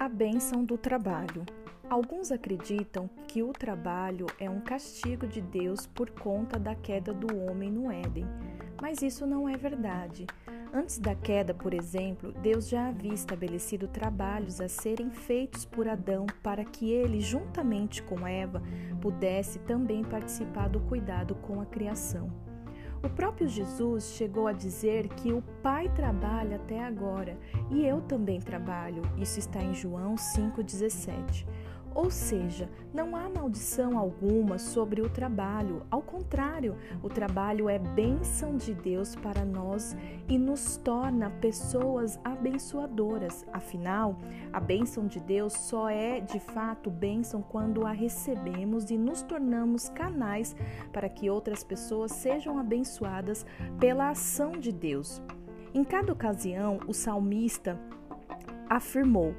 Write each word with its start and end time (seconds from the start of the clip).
A 0.00 0.08
bênção 0.08 0.64
do 0.64 0.78
trabalho. 0.78 1.44
Alguns 1.90 2.32
acreditam 2.32 3.10
que 3.28 3.42
o 3.42 3.52
trabalho 3.52 4.24
é 4.38 4.48
um 4.48 4.62
castigo 4.62 5.26
de 5.26 5.42
Deus 5.42 5.86
por 5.86 6.08
conta 6.08 6.58
da 6.58 6.74
queda 6.74 7.12
do 7.12 7.36
homem 7.36 7.70
no 7.70 7.92
Éden, 7.92 8.26
mas 8.80 9.02
isso 9.02 9.26
não 9.26 9.46
é 9.46 9.58
verdade. 9.58 10.26
Antes 10.72 10.98
da 10.98 11.14
queda, 11.14 11.52
por 11.52 11.74
exemplo, 11.74 12.32
Deus 12.32 12.66
já 12.66 12.88
havia 12.88 13.12
estabelecido 13.12 13.86
trabalhos 13.88 14.58
a 14.58 14.68
serem 14.70 15.10
feitos 15.10 15.66
por 15.66 15.86
Adão 15.86 16.24
para 16.42 16.64
que 16.64 16.90
ele, 16.90 17.20
juntamente 17.20 18.02
com 18.02 18.26
Eva, 18.26 18.62
pudesse 19.02 19.58
também 19.58 20.02
participar 20.02 20.70
do 20.70 20.80
cuidado 20.80 21.34
com 21.34 21.60
a 21.60 21.66
criação. 21.66 22.49
O 23.02 23.08
próprio 23.08 23.48
Jesus 23.48 24.12
chegou 24.14 24.46
a 24.46 24.52
dizer 24.52 25.08
que 25.08 25.32
o 25.32 25.42
Pai 25.62 25.88
trabalha 25.94 26.56
até 26.56 26.84
agora 26.84 27.38
e 27.70 27.86
eu 27.86 28.02
também 28.02 28.38
trabalho. 28.40 29.02
Isso 29.16 29.38
está 29.38 29.62
em 29.62 29.74
João 29.74 30.16
5,17. 30.16 31.46
Ou 31.94 32.10
seja, 32.10 32.68
não 32.94 33.16
há 33.16 33.28
maldição 33.28 33.98
alguma 33.98 34.58
sobre 34.58 35.00
o 35.00 35.08
trabalho. 35.08 35.82
Ao 35.90 36.00
contrário, 36.00 36.76
o 37.02 37.08
trabalho 37.08 37.68
é 37.68 37.78
bênção 37.78 38.56
de 38.56 38.74
Deus 38.74 39.16
para 39.16 39.44
nós 39.44 39.96
e 40.28 40.38
nos 40.38 40.76
torna 40.76 41.30
pessoas 41.30 42.18
abençoadoras. 42.24 43.44
Afinal, 43.52 44.16
a 44.52 44.60
bênção 44.60 45.06
de 45.06 45.20
Deus 45.20 45.52
só 45.52 45.88
é 45.88 46.20
de 46.20 46.38
fato 46.38 46.90
bênção 46.90 47.42
quando 47.42 47.84
a 47.86 47.92
recebemos 47.92 48.90
e 48.90 48.96
nos 48.96 49.22
tornamos 49.22 49.88
canais 49.88 50.54
para 50.92 51.08
que 51.08 51.28
outras 51.28 51.64
pessoas 51.64 52.12
sejam 52.12 52.58
abençoadas 52.58 53.44
pela 53.78 54.10
ação 54.10 54.52
de 54.52 54.72
Deus. 54.72 55.20
Em 55.72 55.84
cada 55.84 56.12
ocasião, 56.12 56.80
o 56.86 56.92
salmista 56.92 57.78
afirmou: 58.68 59.34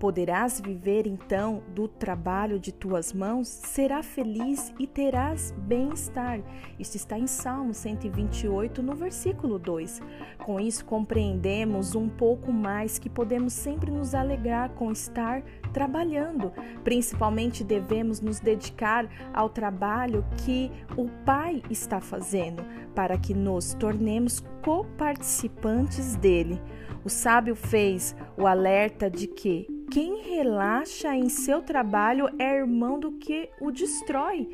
Poderás 0.00 0.58
viver 0.62 1.06
então 1.06 1.62
do 1.74 1.86
trabalho 1.86 2.58
de 2.58 2.72
tuas 2.72 3.12
mãos, 3.12 3.48
será 3.48 4.02
feliz 4.02 4.72
e 4.78 4.86
terás 4.86 5.54
bem-estar. 5.58 6.40
Isso 6.78 6.96
está 6.96 7.18
em 7.18 7.26
Salmo 7.26 7.74
128, 7.74 8.82
no 8.82 8.94
versículo 8.94 9.58
2. 9.58 10.00
Com 10.38 10.58
isso, 10.58 10.86
compreendemos 10.86 11.94
um 11.94 12.08
pouco 12.08 12.50
mais 12.50 12.98
que 12.98 13.10
podemos 13.10 13.52
sempre 13.52 13.90
nos 13.90 14.14
alegrar 14.14 14.70
com 14.70 14.90
estar 14.90 15.42
trabalhando. 15.70 16.50
Principalmente 16.82 17.62
devemos 17.62 18.22
nos 18.22 18.40
dedicar 18.40 19.06
ao 19.34 19.50
trabalho 19.50 20.24
que 20.46 20.72
o 20.96 21.10
Pai 21.26 21.62
está 21.68 22.00
fazendo, 22.00 22.64
para 22.94 23.18
que 23.18 23.34
nos 23.34 23.74
tornemos 23.74 24.42
coparticipantes 24.62 26.16
dele. 26.16 26.60
O 27.04 27.08
sábio 27.08 27.54
fez 27.54 28.14
o 28.36 28.46
alerta 28.46 29.10
de 29.10 29.26
que 29.26 29.66
quem 29.90 30.22
relaxa 30.22 31.16
em 31.16 31.28
seu 31.28 31.62
trabalho 31.62 32.28
é 32.38 32.58
irmão 32.58 33.00
do 33.00 33.12
que 33.12 33.48
o 33.60 33.70
destrói. 33.70 34.48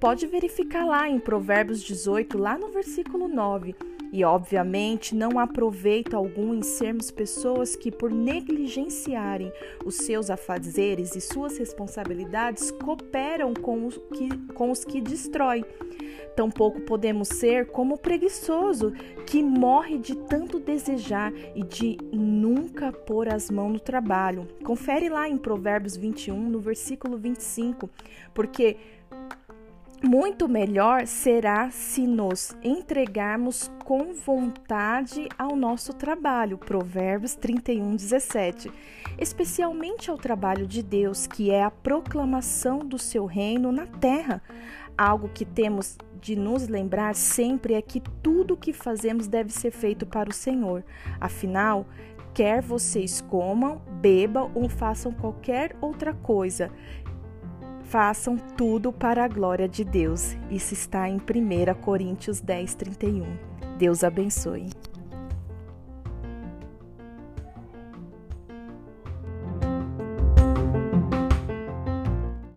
Pode 0.00 0.26
verificar 0.26 0.84
lá 0.84 1.08
em 1.08 1.20
Provérbios 1.20 1.82
18, 1.82 2.36
lá 2.36 2.58
no 2.58 2.68
versículo 2.68 3.28
9. 3.28 3.76
E, 4.12 4.24
obviamente, 4.24 5.14
não 5.14 5.38
há 5.38 5.46
proveito 5.46 6.16
algum 6.16 6.52
em 6.52 6.62
sermos 6.62 7.10
pessoas 7.10 7.74
que, 7.76 7.90
por 7.90 8.10
negligenciarem 8.10 9.50
os 9.86 9.94
seus 9.94 10.28
afazeres 10.28 11.16
e 11.16 11.20
suas 11.20 11.56
responsabilidades, 11.56 12.70
cooperam 12.72 13.54
com 13.54 13.86
os 13.86 13.96
que, 14.12 14.28
com 14.52 14.70
os 14.70 14.84
que 14.84 15.00
destrói. 15.00 15.64
Tampouco 16.34 16.80
podemos 16.80 17.28
ser 17.28 17.66
como 17.66 17.94
o 17.94 17.98
preguiçoso, 17.98 18.92
que 19.26 19.42
morre 19.42 19.98
de 19.98 20.16
tanto 20.16 20.58
desejar 20.58 21.32
e 21.54 21.62
de 21.62 21.98
nunca 22.12 22.92
pôr 22.92 23.28
as 23.28 23.50
mãos 23.50 23.72
no 23.72 23.80
trabalho. 23.80 24.48
Confere 24.64 25.08
lá 25.08 25.28
em 25.28 25.36
Provérbios 25.36 25.96
21, 25.96 26.48
no 26.48 26.58
versículo 26.58 27.18
25, 27.18 27.88
porque 28.32 28.76
muito 30.02 30.48
melhor 30.48 31.06
será 31.06 31.70
se 31.70 32.08
nos 32.08 32.56
entregarmos 32.60 33.70
com 33.84 34.12
vontade 34.12 35.28
ao 35.38 35.54
nosso 35.54 35.92
trabalho. 35.92 36.58
Provérbios 36.58 37.36
31, 37.36 37.94
17. 37.94 38.68
Especialmente 39.16 40.10
ao 40.10 40.18
trabalho 40.18 40.66
de 40.66 40.82
Deus, 40.82 41.28
que 41.28 41.52
é 41.52 41.62
a 41.62 41.70
proclamação 41.70 42.80
do 42.80 42.98
seu 42.98 43.26
reino 43.26 43.70
na 43.70 43.86
terra. 43.86 44.42
Algo 44.98 45.28
que 45.28 45.44
temos 45.44 45.96
de 46.22 46.36
nos 46.36 46.68
lembrar 46.68 47.14
sempre 47.16 47.74
é 47.74 47.82
que 47.82 48.00
tudo 48.22 48.54
o 48.54 48.56
que 48.56 48.72
fazemos 48.72 49.26
deve 49.26 49.52
ser 49.52 49.72
feito 49.72 50.06
para 50.06 50.30
o 50.30 50.32
Senhor. 50.32 50.84
Afinal, 51.20 51.84
quer 52.32 52.62
vocês 52.62 53.20
comam, 53.20 53.82
bebam 54.00 54.50
ou 54.54 54.68
façam 54.68 55.12
qualquer 55.12 55.76
outra 55.80 56.14
coisa, 56.14 56.70
façam 57.82 58.36
tudo 58.36 58.92
para 58.92 59.24
a 59.24 59.28
glória 59.28 59.68
de 59.68 59.84
Deus. 59.84 60.36
Isso 60.48 60.72
está 60.72 61.08
em 61.08 61.16
1 61.16 61.74
Coríntios 61.80 62.40
10, 62.40 62.74
31. 62.76 63.26
Deus 63.76 64.04
abençoe. 64.04 64.70